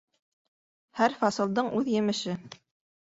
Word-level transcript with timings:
Һәр 1.01 1.15
фасылдың 1.19 1.71
үҙ 1.81 1.93
емеше. 2.01 2.39